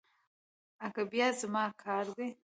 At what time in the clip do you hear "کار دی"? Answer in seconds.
1.83-2.27